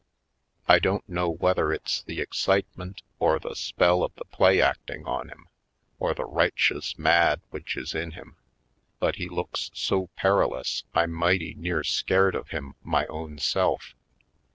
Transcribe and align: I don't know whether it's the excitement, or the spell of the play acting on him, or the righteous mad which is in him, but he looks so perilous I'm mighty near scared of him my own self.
I 0.67 0.79
don't 0.79 1.07
know 1.07 1.29
whether 1.29 1.71
it's 1.71 2.01
the 2.01 2.21
excitement, 2.21 3.03
or 3.19 3.37
the 3.37 3.53
spell 3.53 4.01
of 4.03 4.15
the 4.15 4.25
play 4.25 4.59
acting 4.59 5.05
on 5.05 5.29
him, 5.29 5.47
or 5.99 6.15
the 6.15 6.25
righteous 6.25 6.97
mad 6.97 7.39
which 7.51 7.77
is 7.77 7.93
in 7.93 8.13
him, 8.13 8.35
but 8.97 9.17
he 9.17 9.29
looks 9.29 9.69
so 9.75 10.07
perilous 10.15 10.85
I'm 10.95 11.11
mighty 11.11 11.53
near 11.53 11.83
scared 11.83 12.33
of 12.33 12.47
him 12.49 12.73
my 12.83 13.05
own 13.11 13.37
self. 13.37 13.93